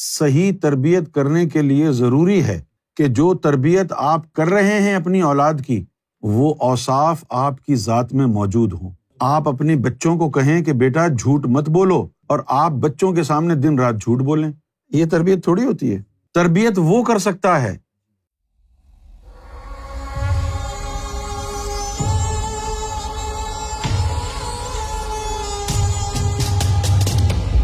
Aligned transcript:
صحیح 0.00 0.52
تربیت 0.62 1.14
کرنے 1.14 1.46
کے 1.46 1.62
لیے 1.62 1.92
ضروری 1.92 2.44
ہے 2.44 2.60
کہ 2.96 3.06
جو 3.06 3.34
تربیت 3.34 3.92
آپ 3.96 4.32
کر 4.32 4.48
رہے 4.48 4.82
ہیں 4.82 4.94
اپنی 4.94 5.20
اولاد 5.20 5.54
کی، 5.66 5.84
وہ 6.22 6.54
اوصاف 6.58 7.24
آپ 7.30 7.64
کی 7.64 7.74
ذات 7.74 8.14
میں 8.14 8.26
موجود 8.26 8.72
ہوں۔ 8.72 8.90
آپ 9.20 9.48
اپنی 9.48 9.76
بچوں 9.76 10.16
کو 10.16 10.30
کہیں 10.30 10.64
کہ 10.64 10.72
بیٹا 10.72 11.06
جھوٹ 11.08 11.46
مت 11.46 11.68
بولو 11.68 12.08
اور 12.26 12.38
آپ 12.46 12.70
بچوں 12.70 13.12
کے 13.12 13.22
سامنے 13.22 13.54
دن 13.54 13.78
رات 13.78 13.94
جھوٹ 13.94 14.22
بولیں۔ 14.22 14.52
یہ 14.90 15.04
تربیت 15.04 15.44
تھوڑی 15.44 15.64
ہوتی 15.64 15.94
ہے۔ 15.94 16.02
تربیت 16.34 16.72
وہ 16.76 17.04
کر 17.04 17.18
سکتا 17.18 17.62
ہے۔ 17.62 17.76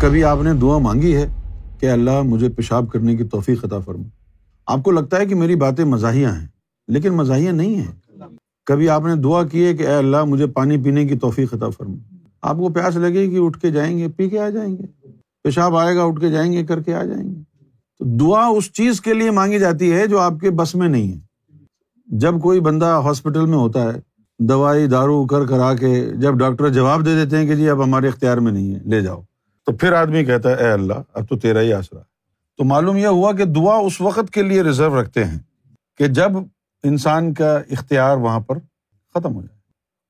کبھی 0.01 0.25
آپ 0.25 0.39
نے 0.43 0.53
دعا 0.53 0.79
مانگی 0.79 1.17
ہے؟ 1.17 1.44
کہ 1.85 1.91
اللہ 1.91 2.23
مجھے 2.23 2.49
پیشاب 2.49 2.91
کرنے 2.93 3.17
کی 3.17 3.25
توفیق 3.25 3.65
عطا 3.65 3.79
فرما 3.79 4.05
آپ 4.67 4.83
کو 4.83 4.91
لگتا 4.91 5.19
ہے 5.19 5.27
کہ 5.27 5.35
میری 5.35 5.57
باتیں 5.57 5.85
مزاحیہ 5.85 6.27
ہیں، 6.27 6.47
لیکن 6.89 7.13
مزاحیہ 7.13 7.51
نہیں 7.51 7.75
ہیں۔ 7.75 7.93
کبھی 8.67 8.89
آپ 8.89 9.03
نے 9.05 9.15
دعا 9.15 9.43
کی 9.43 9.65
ہے 9.65 9.75
کہ 9.75 9.83
اے 9.83 9.95
اللہ 9.95 10.25
مجھے 10.25 10.47
پانی 10.47 10.79
پینے 10.79 11.05
کی 11.05 11.19
توفیق 11.19 11.55
عطا 11.55 11.69
فرما 11.69 12.15
آپ 12.43 12.57
کو 12.57 12.69
پیاس 12.69 12.97
لگے 12.97 13.31
گی 13.31 13.39
اٹھ 13.41 13.61
کے 13.61 13.71
جائیں 13.71 13.99
گے، 13.99 14.09
پی 14.09 14.29
کے 14.29 14.39
آ 14.39 14.49
جائیں 14.51 14.77
گے۔ 14.77 15.09
پیشاب 15.45 15.77
آئے 15.77 15.97
گا، 15.97 16.03
اٹھ 16.03 16.21
کے 16.21 16.31
جائیں 16.31 16.53
گے، 16.53 16.65
کر 16.65 16.83
کے 16.83 16.95
آ 16.95 17.05
جائیں 17.05 17.35
گے۔ 17.35 17.41
تو 17.99 18.05
دعا 18.05 18.47
اس 18.47 18.73
چیز 18.73 19.01
کے 19.01 19.15
لیے 19.15 19.31
مانگی 19.31 19.59
جاتی 19.59 19.93
ہے 19.93 20.07
جو 20.07 20.19
آپ 20.19 20.33
کے 20.41 20.51
بس 20.51 20.75
میں 20.75 20.89
نہیں 20.89 21.13
ہے۔ 21.13 21.19
جب 22.07 22.41
کوئی 22.43 22.61
بندہ 22.61 23.01
ہاسپٹل 23.05 23.47
میں 23.47 23.59
ہوتا 23.59 23.83
ہے، 23.83 24.01
دوائی 24.39 24.87
دارو 24.87 25.27
کر 25.27 25.47
کرا 25.47 25.75
کے 25.75 26.11
جب 26.15 26.35
ڈاکٹر 26.35 26.69
جواب 26.69 27.07
دے 27.07 27.15
دیتے 27.15 27.37
ہیں 27.37 27.47
کہ 27.47 27.55
جی 27.55 27.69
اب 27.69 27.85
ہمارے 27.85 28.09
اختیار 28.09 28.39
میں 28.39 28.53
نہیں 28.53 28.75
ہے، 28.75 28.81
لے 28.85 29.01
جاؤ۔ 29.01 29.21
تو 29.65 29.73
پھر 29.73 29.93
آدمی 29.93 30.25
کہتا 30.25 30.51
ہے، 30.51 30.55
اے 30.55 30.73
اللہ، 30.73 30.95
اب 31.13 31.29
تو 31.29 31.39
تیرا 31.39 31.61
ہی 31.61 31.73
آسرا. 31.73 32.01
تو 32.57 32.65
معلوم 32.65 32.97
یہ 32.97 33.07
ہوا 33.07 33.33
کہ 33.33 33.45
دعا 33.45 33.77
اس 33.77 34.01
وقت 34.01 34.31
کے 34.33 34.43
لیے 34.43 34.63
ریزرو 34.63 35.03
رکھتے 35.03 35.25
ہیں 35.25 35.39
کہ 35.97 36.07
جب 36.07 36.31
انسان 36.83 37.35
کا 37.35 37.61
اختیار 37.71 38.17
وہاں 38.17 38.41
پر 38.41 38.59
ختم 39.15 39.35
ہو 39.35 39.43
جائے۔ 39.43 39.59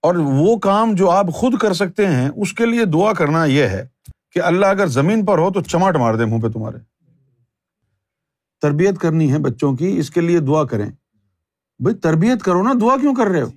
اور 0.03 0.15
وہ 0.15 0.57
کام 0.57 0.95
جو 0.95 1.11
آپ 1.11 1.27
خود 1.35 1.59
کر 1.59 1.73
سکتے 1.73 2.07
ہیں، 2.07 2.31
اس 2.37 2.53
کے 2.53 2.67
لیے 2.67 2.85
دعا 2.85 3.13
کرنا 3.13 3.45
یہ 3.45 3.63
ہے 3.63 3.87
کہ 4.33 4.41
اللہ 4.43 4.67
اگر 4.67 4.87
زمین 4.87 5.25
پر 5.25 5.39
ہو 5.39 5.53
تو 5.53 5.61
چماٹ 5.61 5.97
مار 5.97 6.15
دے 6.15 6.25
منہ 6.25 6.41
پہ 6.41 6.49
تمہارے۔ 6.49 6.77
تربیت 8.61 8.99
کرنی 8.99 9.33
ہے 9.33 9.39
بچوں 9.39 9.77
کی، 9.77 9.99
اس 9.99 10.11
کے 10.11 10.21
لیے 10.21 10.41
دعا 10.41 10.65
کریں۔ 10.65 10.91
بھائی 11.79 11.97
تربیت 11.97 12.43
کرو 12.43 12.63
نا، 12.63 12.73
دعا 12.81 12.97
کیوں 13.01 13.15
کر 13.15 13.27
رہے 13.27 13.43
ہو؟ 13.43 13.51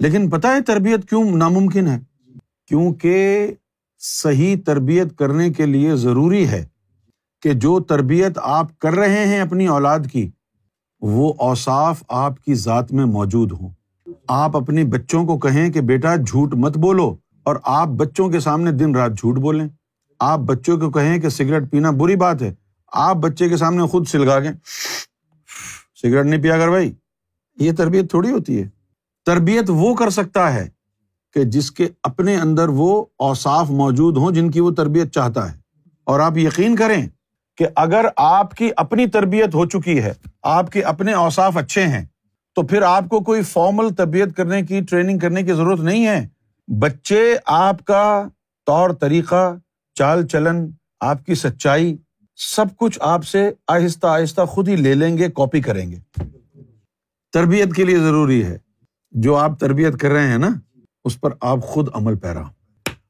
لیکن 0.00 0.30
پتا 0.30 0.48
ہے 0.48 0.60
تربیت 0.60 1.08
کیوں 1.08 1.36
ناممکن 1.36 1.86
ہے؟ 1.86 2.00
کیونکہ 2.68 3.50
صحیح 4.04 4.56
تربیت 4.66 5.18
کرنے 5.18 5.52
کے 5.52 5.66
لیے 5.66 5.96
ضروری 5.96 6.48
ہے 6.48 6.66
کہ 7.42 7.52
جو 7.52 7.80
تربیت 7.80 8.38
آپ 8.42 8.78
کر 8.78 8.92
رہے 8.92 9.26
ہیں 9.26 9.40
اپنی 9.40 9.66
اولاد 9.66 9.98
کی، 10.12 10.30
وہ 11.00 11.32
اوصاف 11.38 12.02
آپ 12.08 12.44
کی 12.44 12.54
ذات 12.54 12.92
میں 12.92 13.04
موجود 13.04 13.52
ہوں۔ 13.52 13.70
آپ 14.28 14.56
اپنی 14.56 14.84
بچوں 14.84 15.24
کو 15.24 15.38
کہیں 15.38 15.72
کہ 15.72 15.80
بیٹا 15.80 16.16
جھوٹ 16.16 16.54
مت 16.54 16.78
بولو 16.78 17.16
اور 17.42 17.56
آپ 17.64 17.88
بچوں 17.88 18.28
کے 18.28 18.40
سامنے 18.40 18.72
دن 18.72 18.94
رات 18.94 19.18
جھوٹ 19.18 19.36
بولیں۔ 19.36 19.68
آپ 20.20 20.38
بچوں 20.38 20.78
کو 20.78 20.90
کہیں 20.90 21.18
کہ 21.18 21.28
سگریٹ 21.28 21.70
پینا 21.70 21.90
بری 21.90 22.16
بات 22.16 22.42
ہے۔ 22.42 22.54
آپ 22.92 23.16
بچے 23.16 23.48
کے 23.48 23.56
سامنے 23.56 23.82
خود 23.82 24.06
سلگا 24.06 24.40
کے، 24.40 24.48
سگریٹ 26.02 26.26
نہیں 26.26 26.42
پیا 26.42 26.58
کر 26.58 26.68
بھائی۔ 26.68 26.92
یہ 27.56 27.72
تربیت 27.72 28.10
تھوڑی 28.10 28.30
ہوتی 28.30 28.62
ہے۔ 28.62 28.68
تربیت 29.26 29.64
وہ 29.68 29.94
کر 29.94 30.10
سکتا 30.10 30.54
ہے 30.54 30.68
کہ 31.34 31.44
جس 31.44 31.70
کے 31.70 31.88
اپنے 32.02 32.36
اندر 32.36 32.68
وہ 32.68 33.04
اوساف 33.18 33.70
موجود 33.70 34.16
ہوں 34.16 34.30
جن 34.30 34.50
کی 34.50 34.60
وہ 34.60 34.70
تربیت 34.70 35.12
چاہتا 35.12 35.52
ہے۔ 35.52 35.58
اور 36.04 36.20
آپ 36.20 36.38
یقین 36.38 36.76
کریں 36.76 37.08
کہ 37.56 37.66
اگر 37.76 38.04
آپ 38.16 38.54
کی 38.54 38.70
اپنی 38.76 39.06
تربیت 39.06 39.54
ہو 39.54 39.66
چکی 39.66 40.02
ہے، 40.02 40.12
آپ 40.42 40.72
کے 40.72 40.82
اپنے 40.82 41.12
اوساف 41.12 41.56
اچھے 41.56 41.82
ہیں، 41.82 42.04
تو 42.54 42.62
پھر 42.62 42.82
آپ 42.82 43.04
کو 43.08 43.20
کوئی 43.20 43.42
فارمل 43.42 43.94
تربیت 43.94 44.36
کرنے 44.36 44.62
کی 44.62 44.80
ٹریننگ 44.80 45.18
کرنے 45.18 45.42
کی 45.42 45.52
ضرورت 45.52 45.80
نہیں 45.80 46.06
ہے۔ 46.06 46.28
بچے، 46.78 47.36
آپ 47.46 47.84
کا 47.84 48.28
طور 48.66 48.90
طریقہ، 48.90 49.54
چال 49.94 50.26
چلن، 50.26 50.70
آپ 51.00 51.26
کی 51.26 51.34
سچائی، 51.34 51.96
سب 52.36 52.64
کچھ 52.76 52.98
آپ 53.02 53.24
سے 53.24 53.50
آہستہ 53.68 54.06
آہستہ 54.06 54.44
خود 54.44 54.68
ہی 54.68 54.76
لے 54.76 54.94
لیں 54.94 55.18
گے 55.18 55.28
کاپی 55.28 55.60
کریں 55.60 55.90
گے۔ 55.90 56.24
تربیت 57.32 57.74
کے 57.74 57.84
لیے 57.84 57.98
ضروری 57.98 58.44
ہے۔ 58.44 58.58
جو 59.10 59.36
آپ 59.36 59.60
تربیت 59.60 60.00
کر 60.00 60.10
رہے 60.10 60.26
ہیں 60.26 60.38
نا 60.38 60.48
اس 61.04 61.20
پر 61.20 61.30
آپ 61.40 61.58
خود 61.62 61.88
عمل 61.94 62.18
پیرا۔ 62.18 62.42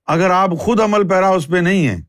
اگر 0.06 0.30
آپ 0.30 0.50
خود 0.58 0.80
عمل 0.80 1.08
پیرا 1.08 1.28
اس 1.28 1.47
پہ 1.48 1.56
نہیں 1.56 1.88
ہے 1.88 2.00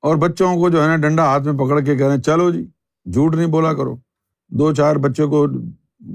اور 0.00 0.16
بچوں 0.16 0.56
کو 0.56 0.68
جو 0.68 0.82
ہے 0.82 0.88
نا 0.88 0.96
ڈنڈا 0.96 1.24
ہاتھ 1.24 1.42
میں 1.42 1.52
پکڑ 1.52 1.80
کے 1.80 1.96
کہہ 1.96 2.06
رہے 2.06 2.20
چلو 2.20 2.50
جی 2.50 2.66
جھوٹ 3.12 3.34
نہیں 3.34 3.46
بولا 3.46 3.72
کرو۔ 3.72 3.96
دو 4.48 4.74
چار 4.74 4.96
بچے 4.96 5.26
کو 5.26 5.46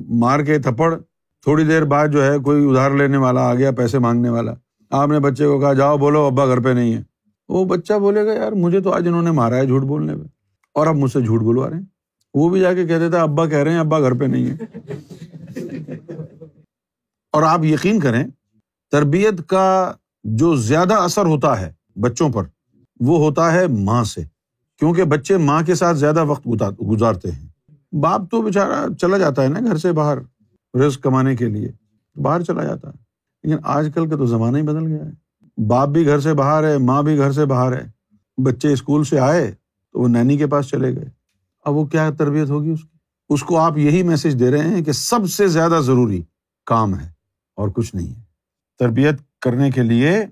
مار 0.10 0.40
کے 0.40 0.60
تھپڑ، 0.60 0.96
تھوڑی 1.42 1.64
دیر 1.64 1.84
بعد 1.84 2.08
جو 2.08 2.24
ہے 2.26 2.38
کوئی 2.38 2.70
ادھار 2.70 2.92
لینے 2.92 3.18
والا 3.18 3.42
آ 3.42 3.54
گیا، 3.54 3.72
پیسے 3.72 4.00
مانگنے 4.00 4.30
والا۔ 4.30 4.54
آپ 4.90 5.10
نے 5.10 5.20
بچے 5.20 5.46
کو 5.46 5.60
کہا، 5.60 5.74
جاؤ 5.74 5.98
بولو، 5.98 6.22
ابا 6.26 6.46
گھر 6.46 6.60
پہ 6.60 6.70
نہیں 6.70 6.94
ہے۔ 6.94 7.04
وہ 7.50 7.66
بچہ 7.66 7.94
بولے 7.94 8.26
گا، 8.26 8.34
یار، 8.34 8.52
مجھے 8.52 8.82
تو 8.82 8.92
آج 8.92 9.08
انہوں 9.08 9.22
نے 9.22 9.32
مارا 9.32 9.56
ہے 9.56 9.66
جھوٹ 9.66 9.82
بولنے 9.82 10.16
پہ۔ 10.16 10.24
اور 10.74 10.88
اب 10.88 10.96
مجھ 10.96 11.12
سے 11.12 11.22
جھوٹ 11.22 11.42
بلوا 11.42 11.70
رہے 11.70 11.78
ہیں۔ 11.78 11.84
وہ 12.34 12.50
بھی 12.50 12.60
جا 12.60 12.74
کے 12.74 12.86
کہہ 12.86 12.98
دیتا، 12.98 13.22
ابا 13.22 13.46
کہہ 13.46 13.58
رہے 13.58 13.72
ہیں، 13.72 13.80
ابا 13.80 14.00
گھر 14.00 14.14
پہ 14.14 14.26
نہیں 14.26 14.50
ہے۔ 14.50 14.56
اور 17.32 17.44
آپ 17.44 17.66
یقین 17.66 18.00
کریں 18.00 18.24
تربیت 18.92 19.48
کا 19.48 19.94
جو 20.24 20.56
زیادہ 20.56 20.94
اثر 20.94 21.26
ہوتا 21.26 21.62
ہے 21.62 21.74
بچوں 21.96 22.30
پر، 22.30 22.44
وہ 23.00 23.18
ہوتا 23.18 23.52
ہے 23.52 23.68
ماں 23.68 24.04
سے، 24.04 24.22
کیونکہ 24.80 25.04
بچے 25.04 25.38
ماں 25.38 25.62
کے 25.62 25.76
ساتھ 25.76 25.98
زیادہ 25.98 26.26
وقت 26.26 26.48
گزارتے 26.92 27.32
ہیں۔ 27.32 27.48
باپ 27.96 28.22
تو 28.32 28.42
بےچارا 28.42 28.86
چلا 29.02 29.18
جاتا 29.18 29.44
ہے 29.44 29.48
نا 29.48 29.60
گھر 29.60 29.78
سے 29.78 29.92
باہر 29.92 30.18
رزق 30.78 31.04
کمانے 31.04 31.36
کے 31.36 31.46
لیے، 31.46 31.72
باہر 32.22 32.42
چلا 32.42 32.64
جاتا 32.64 32.90
ہے۔ 32.90 32.98
لیکن 33.44 33.62
آج 33.64 33.90
کل 33.96 34.10
کا 34.10 34.16
تو 34.16 34.26
زمانہ 34.26 34.58
ہی 34.58 34.64
بدل 34.64 34.88
گیا 34.88 35.06
ہے۔ 35.06 35.12
باپ 35.68 35.90
بھی 35.90 36.06
گھر 36.06 36.20
سے 36.20 36.34
باہر 36.34 36.64
ہے، 36.64 36.78
ماں 36.78 37.04
بھی 37.04 37.18
گھر 37.18 37.32
سے 37.32 37.46
باہر 37.46 37.74
ہے۔ 37.74 37.88
بچے 38.44 38.74
اسکول 38.74 39.04
سے 39.04 39.20
آئے 39.20 39.52
تو 39.92 40.00
وہ 40.00 40.08
نینی 40.08 40.38
کے 40.38 40.48
پاس 40.48 40.66
چلے 40.66 40.96
گئے۔ 40.96 41.10
اب 41.66 41.74
وہ 41.74 41.86
کیا 41.86 42.10
تربیت 42.18 42.50
ہوگی 42.50 42.70
اس 42.70 42.82
کی؟ 42.82 42.98
اس 43.30 43.44
کو 43.44 43.58
آپ 43.58 43.78
یہی 43.78 44.04
میسج 44.04 44.40
دے 44.40 44.52
رہے 44.52 44.70
ہیں 44.70 44.84
کہ 44.84 44.92
سب 44.92 45.30
سے 45.30 45.48
زیادہ 45.48 45.80
ضروری 45.84 46.22
کام 46.66 47.00
ہے 47.00 47.10
اور 47.56 47.70
کچھ 47.70 47.96
نہیں 47.96 48.08
ہے۔ 48.08 48.27
تربیت 48.80 49.16
کرنے 49.42 49.72
کے 49.72 49.84
لیے 49.84 50.26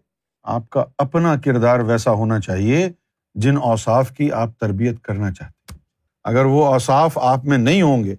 آپ 0.44 0.69
کا 0.69 0.83
اپنا 0.97 1.35
کردار 1.35 1.79
ویسا 1.79 2.11
ہونا 2.11 2.39
چاہیے 2.39 2.89
جن 3.35 3.57
اوصاف 3.57 4.11
کی 4.11 4.31
آپ 4.31 4.59
تربیت 4.59 5.01
کرنا 5.01 5.31
چاہتے 5.31 5.73
ہیں۔ 5.73 5.79
اگر 6.23 6.45
وہ 6.45 6.66
اوصاف 6.66 7.17
آپ 7.17 7.45
میں 7.45 7.57
نہیں 7.57 7.81
ہوں 7.81 8.03
گے 8.03 8.16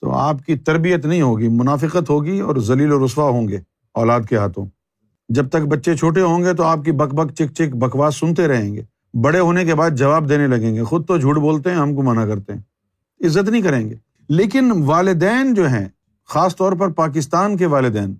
تو 0.00 0.12
آپ 0.12 0.36
کی 0.46 0.56
تربیت 0.56 1.06
نہیں 1.06 1.22
ہوگی، 1.22 1.48
منافقت 1.48 2.10
ہوگی 2.10 2.40
اور 2.40 2.56
ذلیل 2.56 2.92
و 2.92 3.06
رسوا 3.06 3.30
ہوں 3.30 3.48
گے 3.48 3.58
اولاد 3.94 4.20
کے 4.28 4.36
ہاتھوں۔ 4.36 4.66
جب 5.28 5.48
تک 5.48 5.56
بچے 5.56 5.96
چھوٹے 5.96 6.20
ہوں 6.20 6.44
گے 6.44 6.54
تو 6.54 6.62
آپ 6.62 6.78
کی 6.84 6.92
بک 6.92 7.14
بک، 7.14 7.32
چک 7.32 7.54
چک، 7.54 7.76
بکواس 7.76 8.16
سنتے 8.16 8.48
رہیں 8.48 8.74
گے۔ 8.74 8.82
بڑے 9.22 9.38
ہونے 9.38 9.64
کے 9.64 9.74
بعد 9.74 9.90
جواب 9.90 10.28
دینے 10.28 10.46
لگیں 10.46 10.74
گے۔ 10.74 10.82
خود 10.82 11.06
تو 11.06 11.18
جھوٹ 11.18 11.36
بولتے 11.36 11.70
ہیں، 11.70 11.76
ہم 11.76 11.94
کو 11.94 12.02
منع 12.02 12.26
کرتے 12.26 12.52
ہیں۔ 12.52 12.60
عزت 13.26 13.48
نہیں 13.48 13.62
کریں 13.62 13.90
گے۔ 13.90 13.94
لیکن 14.28 14.72
والدین 14.86 15.54
جو 15.54 15.68
ہیں، 15.68 15.88
خاص 16.26 16.56
طور 16.56 16.72
پر 16.72 16.88
پاکستان 16.88 17.56
کے 17.56 17.66
والدین 17.66 18.14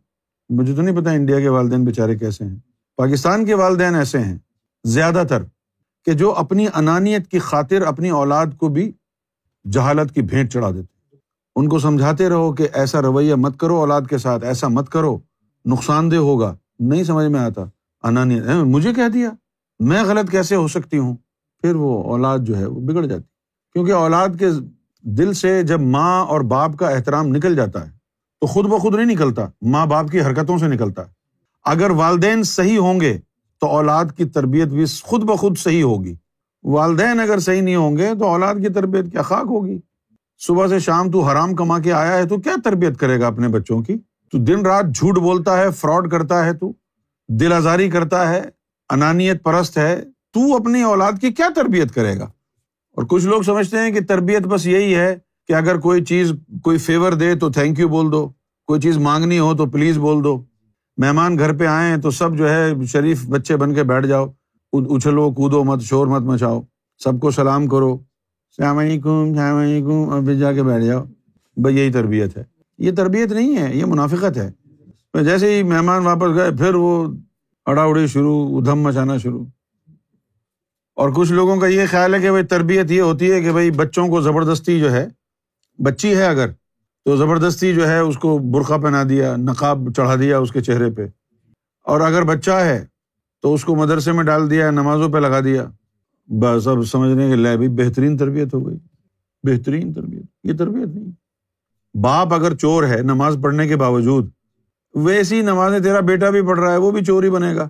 مجھے 0.49 0.75
تو 0.75 0.83
نہیں 0.83 0.97
پتا 0.97 1.11
انڈیا 1.11 1.41
کے 1.41 1.49
والدین 1.49 1.85
بےچارے 1.85 2.19
کیسے 2.19 2.45
ہیں۔ 2.45 2.57
پاکستان 2.97 3.45
کے 3.45 3.55
والدین 3.55 3.95
ایسے 3.95 4.19
ہیں، 4.19 4.39
زیادہ 4.85 5.23
تر، 5.29 5.43
کہ 6.05 6.13
جو 6.13 6.35
اپنی 6.35 6.67
انانیت 6.75 7.29
کی 7.29 7.39
خاطر 7.39 7.83
اپنی 7.83 8.11
اولاد 8.11 8.47
کو 8.57 8.69
بھی 8.69 8.93
جہالت 9.73 10.15
کی 10.15 10.23
بھیٹ 10.23 10.53
چڑھا 10.53 10.71
دیتے 10.71 11.17
ان 11.57 11.69
کو 11.69 11.79
سمجھاتے 11.79 12.29
رہو 12.29 12.53
کہ 12.53 12.69
ایسا 12.73 13.03
رویہ 13.03 13.35
مت 13.35 13.61
کرو 13.61 13.77
اولاد 13.77 14.03
کے 14.11 14.19
ساتھ، 14.19 14.45
ایسا 14.45 14.69
مت 14.69 14.89
کرو، 14.89 15.19
نقصان 15.67 16.11
دہ 16.11 16.17
ہوگا۔ 16.17 16.57
نہیں 16.79 17.05
سمجھ 17.05 17.27
میں 17.27 17.41
آتا۔ 17.41 17.65
انانیت 18.03 18.45
مجھے 18.47 18.95
کہہ 18.95 19.09
دیا؟ 19.09 19.31
میں 19.81 20.03
غلط 20.03 20.31
کیسے 20.31 20.57
ہو 20.57 20.69
سکتی 20.69 20.99
ہوں؟ 20.99 21.17
پھر 21.61 21.75
وہ 21.75 22.05
اولاد 22.05 22.39
جو 22.39 22.57
ہے 22.57 22.67
وہ 22.67 22.81
بگڑ 22.81 23.07
جاتی۔ 23.07 23.23
کیونکہ 23.73 23.93
اولاد 23.93 24.29
کے 24.39 24.47
دل 25.03 25.33
سے 25.33 25.62
جب 25.62 25.81
ماں 25.81 26.25
اور 26.25 26.41
باپ 26.41 26.77
کا 26.77 26.89
احترام 26.89 27.27
نکل 27.27 27.56
جاتا 27.56 27.87
ہے 27.87 27.98
تو 28.40 28.46
خود 28.46 28.67
بخود 28.67 28.94
نہیں 28.94 29.06
نکلتا، 29.06 29.46
ماں 29.62 29.87
باپ 29.87 30.11
کی 30.11 30.20
حرکتوں 30.20 30.58
سے 30.58 30.69
نکلتا۔ 30.69 31.02
اگر 31.64 31.90
والدین 31.90 32.43
صحیح 32.43 32.79
ہوں 32.79 33.00
گے 33.00 33.19
تو 33.61 33.67
اولاد 33.67 34.05
کی 34.17 34.25
تربیت 34.25 34.69
بھی 34.69 34.85
خود 35.02 35.23
بخود 35.25 35.58
صحیح 35.58 35.85
ہوگی۔ 35.85 36.14
والدین 36.62 37.20
اگر 37.20 37.38
صحیح 37.38 37.61
نہیں 37.61 37.76
ہوں 37.76 37.96
گے 37.96 38.08
تو 38.19 38.25
اولاد 38.26 38.55
کی 38.55 38.69
تربیت 38.69 39.12
کیا 39.12 39.23
خاک 39.23 39.46
ہوگی؟ 39.49 39.79
صبح 40.38 40.67
سے 40.67 40.79
شام 40.79 41.11
تو 41.11 41.20
حرام 41.20 41.55
کما 41.55 41.79
کے 41.79 41.93
آیا 41.93 42.12
ہے، 42.12 42.26
تو 42.26 42.38
کیا 42.38 42.52
تربیت 42.64 42.99
کرے 42.99 43.20
گا 43.20 43.26
اپنے 43.26 43.49
بچوں 43.49 43.82
کی؟ 43.82 43.99
تو 44.32 44.38
دن 44.38 44.67
رات 44.67 44.84
جھوٹ 44.94 45.19
بولتا 45.19 45.58
ہے، 45.58 45.70
فراڈ 45.70 46.11
کرتا 46.11 46.44
ہے 46.44 46.52
تو؟ 46.52 46.73
دل 47.29 47.52
آزاری 47.52 47.91
کرتا 47.91 48.29
ہے، 48.29 48.43
انانیت 48.91 49.43
پرست 49.43 49.79
ہے، 49.79 50.02
تو 50.32 50.56
اپنی 50.56 50.82
اولاد 50.82 51.12
کی 51.20 51.32
کیا 51.32 51.49
تربیت 51.56 51.94
کرے 51.94 52.19
گا؟ 52.19 52.25
اور 52.93 53.05
کچھ 53.05 53.26
لوگ 53.26 53.43
سمجھتے 53.43 53.79
ہیں 53.79 53.91
کہ 53.91 54.00
تربیت 54.00 54.43
بس 54.43 54.67
یہی 54.67 54.94
ہے 54.94 55.17
کہ 55.49 55.53
اگر 55.53 55.79
کوئی 55.79 56.05
چیز 56.05 56.33
کوئی 56.62 56.79
فیور 56.79 57.12
دے 57.12 57.35
تو 57.35 57.50
تھینک 57.50 57.79
یو 57.79 57.89
بول 57.89 58.12
دو، 58.12 58.29
کوئی 58.67 58.81
چیز 58.81 58.99
مانگنی 58.99 59.39
ہو 59.39 59.56
تو 59.56 59.67
پلیز 59.67 59.99
بول 59.99 60.25
دو۔ 60.25 60.45
مہمان 60.97 61.39
گھر 61.39 61.56
پہ 61.56 61.67
آئیں 61.67 61.97
تو 61.97 62.11
سب 62.11 62.37
جو 62.37 62.49
ہے 62.49 62.73
شریف 62.87 63.27
بچے 63.29 63.56
بن 63.56 63.75
کے 63.75 63.83
بیٹھ 63.83 64.06
جاؤ 64.06 64.27
اچھلو، 64.73 65.31
کودو 65.31 65.65
مت، 65.65 65.81
شور 65.81 66.06
مت 66.06 66.23
مچاؤ۔ 66.23 66.62
سب 66.99 67.21
کو 67.21 67.31
سلام 67.31 67.67
کرو۔ 67.67 67.95
السلام 67.95 68.79
علیکم 68.79 69.11
السلام 69.11 69.56
علیکم 69.56 70.11
اور 70.11 70.21
پھر 70.21 70.35
جا 70.35 70.53
کے 70.53 70.62
بیٹھ 70.62 70.85
جاؤ۔ 70.85 71.05
بھائی 71.56 71.77
یہی 71.77 71.93
تربیت 71.93 72.39
ہے۔ 72.39 72.44
یہ 72.79 72.93
تربیت 72.93 73.33
نہیں 73.33 73.59
ہے، 73.59 73.77
یہ 73.77 73.85
منافقت 73.85 74.37
ہے۔ 74.37 74.51
جیسے 75.25 75.55
ہی 75.55 75.62
مہمان 75.62 76.06
واپس 76.06 76.35
گئے، 76.35 76.51
پھر 76.51 76.75
وہ 76.75 77.12
اڑا 77.67 77.83
اڑی 77.83 78.06
شروع، 78.06 78.59
ادھم 78.59 78.81
مچانا 78.81 79.17
شروع۔ 79.17 79.44
اور 80.97 81.11
کچھ 81.17 81.33
لوگوں 81.33 81.56
کا 81.56 81.67
یہ 81.67 81.83
خیال 81.91 82.15
ہے 82.15 82.21
کہ 82.21 82.31
بھائی 82.31 82.44
تربیت 82.44 82.91
یہ 82.91 83.03
ہوتی 83.03 83.33
ہے 83.33 83.43
کہ 83.43 83.53
بھائی 83.53 83.71
بچوں 83.71 84.09
کو 84.09 84.21
زبردستی 84.21 84.81
جو 84.81 84.93
ہے 84.93 85.09
بچی 85.79 86.17
ہے 86.17 86.27
اگر، 86.27 86.49
تو 87.05 87.17
زبردستی 87.17 87.75
جو 87.75 87.89
ہے 87.89 87.99
اس 87.99 88.19
کو 88.19 88.39
برقع 88.39 88.77
پہنا 88.77 89.03
دیا، 89.09 89.37
نقاب 89.37 89.93
چڑھا 89.97 90.15
دیا 90.15 90.39
اس 90.39 90.53
کے 90.53 90.61
چہرے 90.61 90.91
پہ۔ 90.91 91.07
اور 91.85 92.01
اگر 92.01 92.23
بچہ 92.23 92.51
ہے، 92.51 92.87
تو 93.43 93.55
اس 93.55 93.65
کو 93.65 93.77
مدرسے 93.77 94.13
میں 94.13 94.25
ڈال 94.25 94.51
دیا، 94.51 94.71
نمازوں 94.71 95.09
پہ 95.09 95.19
لگا 95.19 95.41
دیا۔ 95.41 95.67
بس 96.29 96.69
اب 96.69 96.83
سمجھنے 96.83 97.29
کے 97.29 97.37
لیے 97.37 97.57
بھائی 97.57 97.69
بہترین 97.69 98.17
تربیت 98.17 98.55
ہو 98.55 98.69
گئی۔ 98.69 98.77
بہترین 99.43 99.93
تربیت۔ 99.93 100.23
یہ 100.45 100.53
تربیت 100.59 100.89
نہیں۔ 100.89 101.11
باپ 101.97 102.35
اگر 102.35 102.55
چور 102.55 102.85
ہے، 102.85 103.03
نماز 103.03 103.39
پڑھنے 103.43 103.69
کے 103.69 103.77
باوجود، 103.77 104.31
ویسی 104.95 105.43
نمازیں 105.43 105.81
تیرا 105.81 106.01
بیٹا 106.01 106.31
بھی 106.31 106.43
پڑھ 106.43 106.61
رہا 106.61 106.73
ہے، 106.73 106.77
وہ 106.77 106.91
بھی 106.91 107.05
چور 107.05 107.23
ہی 107.23 107.31
بنے 107.31 107.57
گا۔ 107.57 107.69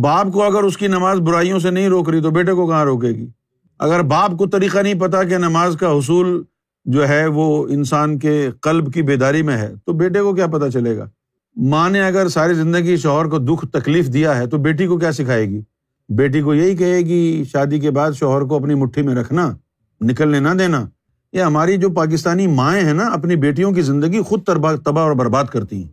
باپ 0.00 0.26
کو 0.32 0.42
اگر 0.42 0.62
اس 0.62 0.76
کی 0.76 0.86
نماز 0.86 1.18
برائیوں 1.18 1.58
سے 1.58 1.70
نہیں 1.70 1.88
روک 1.88 2.08
رہی، 2.08 2.20
تو 2.20 2.30
بیٹے 2.30 2.52
کو 2.52 2.66
کہاں 2.66 2.84
روکے 2.84 3.08
گی؟ 3.08 3.26
اگر 3.78 4.02
باپ 4.02 4.30
کو 4.38 4.46
طریقہ 4.46 4.78
نہیں 4.78 4.94
پتا 4.94 5.22
کہ 5.22 5.38
نماز 5.38 5.76
کا 5.80 5.90
حصول 5.90 6.42
جو 6.84 7.08
ہے 7.08 7.26
وہ 7.26 7.66
انسان 7.68 8.18
کے 8.18 8.50
قلب 8.60 8.92
کی 8.92 9.02
بیداری 9.02 9.42
میں 9.42 9.56
ہے، 9.56 9.74
تو 9.86 9.92
بیٹے 9.92 10.20
کو 10.20 10.34
کیا 10.34 10.46
پتا 10.46 10.70
چلے 10.70 10.96
گا؟ 10.96 11.10
ماں 11.56 11.90
نے 11.90 12.00
اگر 12.00 12.28
ساری 12.28 12.54
زندگی 12.54 12.96
شوہر 12.96 13.24
کو 13.24 13.38
دکھ 13.38 13.66
تکلیف 13.66 14.06
دیا 14.06 14.36
ہے، 14.36 14.46
تو 14.46 14.58
بیٹی 14.58 14.86
کو 14.86 14.98
کیا 14.98 15.12
سکھائے 15.12 15.48
گی؟ 15.48 15.60
بیٹی 16.08 16.40
کو 16.40 16.54
یہی 16.54 16.76
کہے 16.76 16.98
گی، 16.98 17.44
شادی 17.52 17.78
کے 17.78 17.90
بعد 17.90 18.12
شوہر 18.12 18.42
کو 18.42 18.56
اپنی 18.56 18.74
مٹھی 18.74 19.02
میں 19.02 19.14
رکھنا، 19.14 19.56
نکلنے 20.00 20.40
نہ 20.40 20.48
دینا۔ 20.48 20.86
یہ 21.32 21.42
ہماری 21.42 21.76
جو 21.76 21.90
پاکستانی 21.90 22.46
مائیں 22.46 22.84
ہیں 22.84 22.94
نا، 22.94 23.06
اپنی 23.06 23.36
بیٹیوں 23.36 23.72
کی 23.72 23.82
زندگی 23.82 24.20
خود 24.20 24.42
تباہ 24.44 24.98
اور 24.98 25.12
برباد 25.12 25.44
کرتی 25.44 25.76
ہیں۔ 25.76 25.88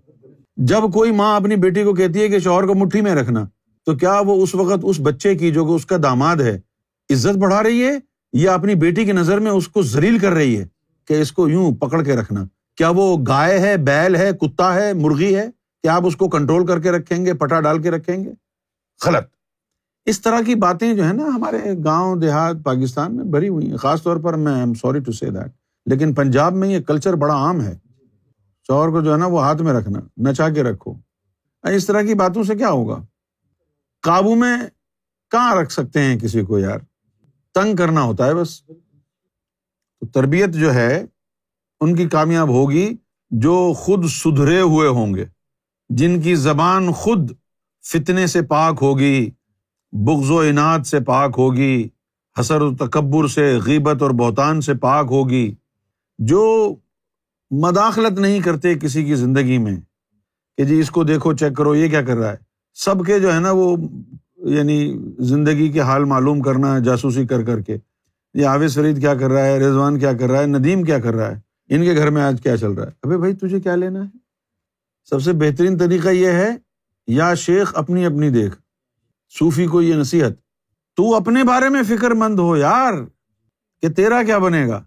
جب 0.57 0.81
کوئی 0.93 1.11
ماں 1.11 1.35
اپنی 1.35 1.55
بیٹی 1.55 1.83
کو 1.83 1.93
کہتی 1.93 2.21
ہے 2.21 2.27
کہ 2.27 2.39
شوہر 2.39 2.63
کو 2.63 2.73
مٹھی 2.73 3.01
میں 3.01 3.15
رکھنا، 3.15 3.45
تو 3.85 3.95
کیا 3.95 4.19
وہ 4.25 4.43
اس 4.43 4.55
وقت 4.55 4.79
اس 4.83 4.99
بچے 4.99 5.35
کی 5.35 5.51
جو 5.51 5.75
اس 5.75 5.85
کا 5.85 5.97
داماد 6.03 6.35
ہے، 6.35 6.59
عزت 7.09 7.38
بڑھا 7.38 7.63
رہی 7.63 7.83
ہے 7.83 7.97
یا 8.33 8.53
اپنی 8.53 8.75
بیٹی 8.75 9.05
کی 9.05 9.11
نظر 9.11 9.39
میں 9.39 9.51
اس 9.51 9.67
کو 9.67 9.81
زلیل 9.81 10.17
کر 10.19 10.31
رہی 10.31 10.59
ہے؟ 10.59 10.65
کہ 11.12 11.22
اس 11.22 11.31
کو 11.31 11.50
یوں 11.50 11.75
پکڑ 11.75 12.04
کے 12.04 12.16
رکھنا۔ 12.16 12.44
کیا 12.78 12.90
وہ 12.90 13.18
گائے 13.28 13.60
ہے، 13.60 13.78
بیل 13.78 14.16
ہے، 14.16 14.31
کتا 14.42 14.74
ہے، 14.74 14.94
مرغی 14.94 15.36
ہے؟ 15.36 15.52
کیا 15.81 15.96
آپ 15.96 16.06
اس 16.06 16.16
کو 16.16 16.30
کنٹرول 16.30 16.68
کر 16.68 16.80
کے 16.80 16.92
رکھیں 16.92 17.25
گے، 17.25 17.34
پٹا 17.34 17.62
ڈال 17.62 17.81
کے 17.81 17.92
رکھیں 17.92 18.24
گے؟ 18.24 18.31
غلط۔ 19.06 19.24
اس 20.06 20.22
طرح 20.22 20.42
کی 20.46 20.56
باتیں 20.56 20.94
جو 20.94 21.08
ہے 21.08 21.13
نا 21.13 21.24
ہمارے 21.25 21.58
گاؤں، 21.84 22.16
دیہات، 22.16 22.56
پاکستان 22.63 23.16
میں 23.16 23.25
بھری 23.25 23.50
ہوئی 23.50 23.69
ہیں۔ 23.69 23.78
خاص 23.78 24.04
طور 24.04 24.18
پر 24.18 24.34
میں 24.34 24.54
am 24.54 24.74
sorry 24.74 25.00
to 25.00 25.12
see 25.12 25.25
that 25.25 25.52
لیکن 25.86 26.13
پنجاب 26.13 26.54
میں 26.54 26.69
یہ 26.69 26.80
کلچر 26.80 27.13
بڑا 27.13 27.34
عام 27.34 27.62
ہے۔ 27.62 27.78
شوہر 28.68 28.90
کو 28.90 29.02
جو 29.02 29.13
ہے 29.13 29.18
نا 29.18 29.25
وہ 29.25 29.44
ہاتھ 29.44 29.62
میں 29.62 29.74
رکھنا، 29.74 30.30
نچا 30.30 30.50
کے 30.50 30.63
رکھو۔ 30.63 30.94
اس 31.63 31.86
طرح 31.86 32.02
کی 32.02 32.13
باتوں 32.13 32.44
سے 32.44 32.56
کیا 32.56 32.69
ہوگا؟ 32.69 33.04
قابو 34.02 34.36
میں 34.36 34.58
کہاں 35.31 35.56
رکھ 35.56 35.72
سکتے 35.72 36.02
ہیں 36.02 36.19
کسی 36.19 36.42
کو 36.42 36.60
یار؟ 36.60 36.80
تنگ 37.54 37.75
کرنا 37.75 38.02
ہوتا 38.02 38.25
ہے 38.25 38.34
بس۔ 38.34 38.62
تو 40.01 40.07
تربیت 40.07 40.50
جو 40.50 40.74
ہے، 40.74 41.06
ان 41.81 41.95
کی 41.95 42.06
کامیاب 42.06 42.50
ہوگی 42.50 42.95
جو 43.31 43.74
خود 43.74 44.06
سدھرے 44.06 44.62
ہوئے 44.62 44.89
ہوں 44.89 45.13
گے۔ 45.13 45.25
جن 45.89 46.21
کی 46.21 46.36
زبان 46.36 46.92
خود 46.92 47.31
فتنے 47.83 48.27
سے 48.27 48.42
پاک 48.42 48.77
ہوگی، 48.81 49.30
بغض 49.92 50.31
و 50.31 50.39
انعد 50.39 50.80
سے 50.80 51.00
پاک 51.00 51.36
ہوگی، 51.38 51.88
حسر 52.39 52.62
و 52.62 52.75
تکبر 52.75 53.27
سے، 53.27 53.59
غیبت 53.65 54.01
اور 54.01 54.12
بہتان 54.12 54.62
سے 54.62 54.74
پاک 54.74 55.07
ہوگی، 55.09 55.56
جو 56.19 56.75
مداخلت 57.51 58.19
نہیں 58.19 58.39
کرتے 58.39 58.75
کسی 58.75 59.06
کی 59.06 59.15
زندگی 59.15 59.57
میں، 59.57 59.75
کہ 60.57 60.63
جی 60.63 60.80
اس 60.80 60.92
کو 60.92 61.03
دیکھو، 61.03 61.33
چیک 61.33 61.56
کرو، 61.56 61.75
یہ 61.75 61.89
کیا 61.89 62.01
کر 62.01 62.18
رہا 62.18 62.31
ہے۔ 62.31 62.38
سب 62.74 63.06
کے 63.06 63.19
جو 63.19 63.33
ہے 63.33 63.39
نا، 63.39 63.51
وہ 63.51 63.77
یعنی 64.38 64.98
زندگی 65.19 65.71
کے 65.71 65.80
حال 65.80 66.03
معلوم 66.03 66.42
کرنا 66.42 66.75
ہے 66.75 66.81
جاسوسی 66.81 67.27
کر 67.27 67.44
کر 67.44 67.62
کے۔ 67.62 67.77
یہ 68.33 68.48
عاوض 68.48 68.75
فرید 68.75 69.00
کیا 69.00 69.16
کر 69.16 69.31
رہا 69.31 69.45
ہے؟ 69.45 69.60
رضوان 69.60 70.00
کیا 70.00 70.13
کر 70.13 70.31
رہا 70.31 70.39
ہے؟ 70.39 70.45
ندیم 70.45 70.83
کیا 70.83 71.00
کر 71.00 71.13
رہا 71.13 71.31
ہے؟ 71.31 71.39
ان 71.69 71.83
کے 71.83 71.95
گھر 71.95 72.10
میں 72.10 72.22
آج 72.22 72.42
کیا 72.44 72.57
چل 72.57 72.72
رہا 72.72 72.88
ہے؟ 72.88 72.92
ابھی 73.04 73.18
بھائی 73.18 73.33
تجھے 73.33 73.60
کیا 73.60 73.75
لینا 73.75 74.00
ہے؟ 74.00 74.18
سب 75.10 75.22
سے 75.22 75.33
بہترین 75.33 75.78
طریقہ 75.78 76.10
یہ 76.10 76.28
ہے، 76.28 76.50
یا 77.07 77.33
شیخ 77.33 77.72
اپنی 77.75 78.06
اپنی 78.06 78.30
دیکھ، 78.30 78.56
صوفی 79.39 79.66
کو 79.66 79.81
یہ 79.81 79.95
نصیحت، 79.95 80.31
تو 80.95 81.16
اپنے 81.16 81.44
بارے 81.44 81.69
میں 81.69 81.83
فکر 81.83 82.12
مند 82.12 82.39
ہو 82.39 82.57
یار، 82.57 82.94
کہ 83.81 83.89
تیرا 83.89 84.24
کیا 84.24 84.38
بنے 84.38 84.68
گا؟ 84.68 84.84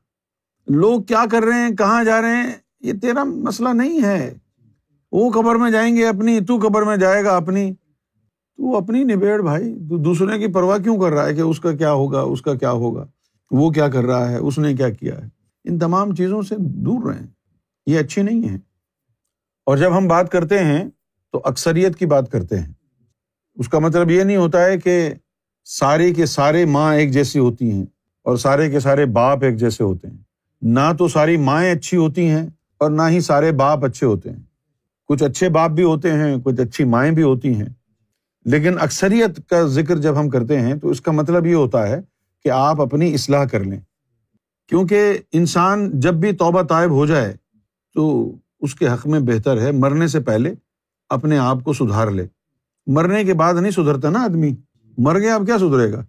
لوگ 0.66 1.02
کیا 1.02 1.24
کر 1.30 1.42
رہے 1.42 1.58
ہیں؟ 1.58 1.76
کہاں 1.76 2.04
جا 2.04 2.22
رہے 2.22 2.36
ہیں؟ 2.36 2.52
یہ 2.80 2.92
تیرا 3.02 3.24
مسئلہ 3.24 3.68
نہیں 3.68 4.02
ہے۔ 4.02 4.34
وہ 5.12 5.30
قبر 5.30 5.54
میں 5.54 5.70
جائیں 5.70 5.96
گے 5.96 6.06
اپنی، 6.06 6.40
تو 6.40 6.56
قبر 6.56 6.82
میں 6.82 6.96
جائے 6.96 7.24
گا 7.24 7.36
اپنی۔ 7.36 7.74
تو 8.56 8.76
اپنی 8.76 9.04
نبیڑ 9.04 9.42
بھائی، 9.42 9.74
تو 9.74 9.96
دوسرے 9.96 10.38
کی 10.38 10.46
پرواہ 10.46 10.78
کیوں 10.78 11.00
کر 11.00 11.10
رہا 11.10 11.26
ہے 11.26 11.34
کہ 11.34 11.40
اس 11.40 11.60
کا 11.60 11.72
کیا 11.72 11.92
ہوگا، 11.92 12.20
اس 12.20 12.42
کا 12.42 12.54
کیا 12.54 12.70
ہوگا؟ 12.70 13.06
وہ 13.56 13.70
کیا 13.70 13.88
کر 13.88 14.04
رہا 14.04 14.30
ہے؟ 14.30 14.36
اس 14.36 14.58
نے 14.58 14.74
کیا 14.74 14.90
کیا 14.90 15.14
ہے؟ 15.14 15.28
ان 15.64 15.78
تمام 15.78 16.14
چیزوں 16.14 16.42
سے 16.42 16.54
دور 16.58 17.12
رہیں۔ 17.12 17.26
یہ 17.86 17.98
اچھی 17.98 18.22
نہیں 18.22 18.48
ہے 18.48 18.56
اور 19.66 19.76
جب 19.76 19.98
ہم 19.98 20.08
بات 20.08 20.32
کرتے 20.32 20.58
ہیں 20.58 20.84
تو 21.32 21.40
اکثریت 21.44 21.96
کی 21.96 22.06
بات 22.06 22.30
کرتے 22.30 22.58
ہیں۔ 22.58 22.72
اس 23.54 23.68
کا 23.68 23.78
مطلب 23.78 24.10
یہ 24.10 24.22
نہیں 24.22 24.36
ہوتا 24.36 24.64
ہے 24.64 24.78
کہ 24.78 25.14
سارے 25.64 26.14
کے 26.14 26.26
سارے 26.26 26.64
ماں 26.64 26.94
ایک 26.94 27.10
جیسی 27.10 27.38
ہوتی 27.38 27.70
ہیں 27.70 27.82
اور 28.22 28.36
سارے 28.36 28.70
کے 28.70 28.80
سارے 28.80 29.06
باپ 29.06 29.44
ایک 29.44 29.56
جیسے 29.56 29.84
ہوتے 29.84 30.08
ہیں۔ 30.08 30.18
نہ 30.62 30.92
تو 30.98 31.08
ساری 31.08 31.36
مائیں 31.36 31.72
اچھی 31.72 31.96
ہوتی 31.96 32.28
ہیں 32.28 32.46
اور 32.78 32.90
نہ 32.90 33.02
ہی 33.08 33.20
سارے 33.20 33.52
باپ 33.52 33.84
اچھے 33.84 34.06
ہوتے 34.06 34.30
ہیں۔ 34.30 34.42
کچھ 35.08 35.22
اچھے 35.22 35.48
باپ 35.48 35.70
بھی 35.70 35.82
ہوتے 35.82 36.12
ہیں، 36.12 36.36
کچھ 36.44 36.60
اچھی 36.60 36.84
مائیں 36.84 37.12
بھی 37.12 37.22
ہوتی 37.22 37.54
ہیں۔ 37.54 37.68
لیکن 38.44 38.80
اکثریت 38.80 39.48
کا 39.48 39.62
ذکر 39.62 39.96
جب 39.96 40.20
ہم 40.20 40.28
کرتے 40.28 40.60
ہیں 40.60 40.74
تو 40.74 40.88
اس 40.88 41.00
کا 41.00 41.12
مطلب 41.12 41.46
یہ 41.46 41.54
ہوتا 41.54 41.88
ہے 41.88 42.13
کہ 42.44 42.50
آپ 42.50 42.80
اپنی 42.80 43.14
اصلاح 43.14 43.44
کر 43.44 43.64
لیں۔ 43.64 43.80
کیونکہ 44.68 45.18
انسان 45.32 46.00
جب 46.00 46.14
بھی 46.14 46.32
توبہ 46.32 46.62
طائب 46.62 46.90
ہو 46.90 47.06
جائے 47.06 47.36
تو 47.94 48.32
اس 48.60 48.74
کے 48.74 48.88
حق 48.88 49.06
میں 49.06 49.20
بہتر 49.20 49.60
ہے، 49.60 49.72
مرنے 49.72 50.06
سے 50.06 50.20
پہلے 50.20 50.54
اپنے 51.08 51.38
آپ 51.38 51.56
کو 51.64 51.72
سدھار 51.72 52.08
لے۔ 52.08 52.26
مرنے 52.86 53.24
کے 53.24 53.34
بعد 53.34 53.54
نہیں 53.54 53.72
سدھرتا 53.72 54.10
نا 54.10 54.24
آدمی۔ 54.24 54.54
مر 54.98 55.20
گیا، 55.20 55.34
اب 55.34 55.46
کیا 55.46 55.58
سدھرے 55.58 55.92
گا؟ 55.92 56.04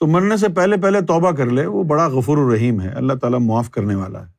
تو 0.00 0.06
مرنے 0.06 0.36
سے 0.36 0.48
پہلے 0.48 0.76
پہلے 0.76 1.00
توبہ 1.00 1.30
کر 1.30 1.46
لے، 1.46 1.66
وہ 1.66 1.84
بڑا 1.84 2.06
غفور 2.06 2.38
الرحیم 2.38 2.80
ہے۔ 2.80 2.88
اللہ 2.88 3.12
تعالیٰ 3.12 3.40
معاف 3.40 3.70
کرنے 3.70 3.94
والا 3.94 4.26
ہے۔ 4.26 4.33